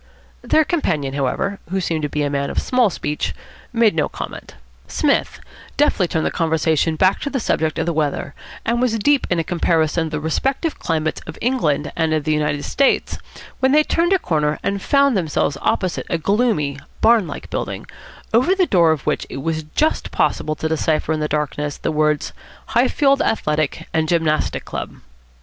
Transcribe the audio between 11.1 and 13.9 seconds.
of England and the United States, when they